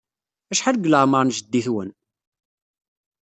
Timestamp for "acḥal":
0.51-0.75